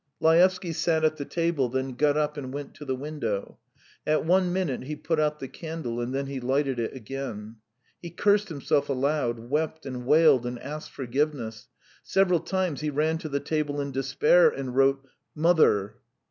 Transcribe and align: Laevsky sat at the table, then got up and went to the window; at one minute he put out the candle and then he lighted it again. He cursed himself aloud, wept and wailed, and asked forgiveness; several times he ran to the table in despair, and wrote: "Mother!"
Laevsky 0.19 0.73
sat 0.73 1.05
at 1.05 1.17
the 1.17 1.25
table, 1.25 1.69
then 1.69 1.91
got 1.93 2.17
up 2.17 2.35
and 2.35 2.51
went 2.51 2.73
to 2.73 2.83
the 2.85 2.95
window; 2.95 3.59
at 4.07 4.25
one 4.25 4.51
minute 4.51 4.85
he 4.85 4.95
put 4.95 5.19
out 5.19 5.37
the 5.39 5.47
candle 5.47 6.01
and 6.01 6.11
then 6.11 6.25
he 6.25 6.39
lighted 6.39 6.79
it 6.79 6.95
again. 6.95 7.57
He 8.01 8.09
cursed 8.09 8.49
himself 8.49 8.89
aloud, 8.89 9.37
wept 9.37 9.85
and 9.85 10.07
wailed, 10.07 10.47
and 10.47 10.57
asked 10.57 10.89
forgiveness; 10.89 11.67
several 12.01 12.39
times 12.39 12.81
he 12.81 12.89
ran 12.89 13.19
to 13.19 13.29
the 13.29 13.39
table 13.39 13.79
in 13.79 13.91
despair, 13.91 14.49
and 14.49 14.75
wrote: 14.75 15.07
"Mother!" 15.35 15.97